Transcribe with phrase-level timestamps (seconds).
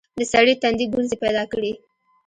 [0.19, 1.71] د سړي تندي ګونځې پيدا کړې.